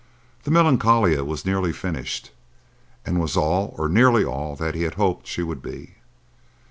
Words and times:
The 0.45 0.49
Melancolia 0.49 1.23
was 1.23 1.45
nearly 1.45 1.71
finished, 1.71 2.31
and 3.05 3.19
was 3.21 3.37
all 3.37 3.75
or 3.77 3.87
nearly 3.87 4.25
all 4.25 4.55
that 4.55 4.73
he 4.73 4.81
had 4.81 4.95
hoped 4.95 5.27
she 5.27 5.43
would 5.43 5.61
be. 5.61 5.97